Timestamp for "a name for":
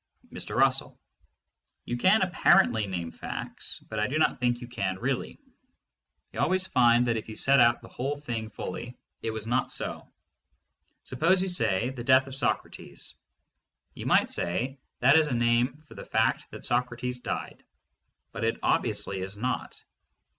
15.27-15.93